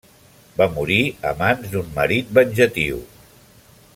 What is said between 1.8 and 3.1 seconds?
marit venjatiu.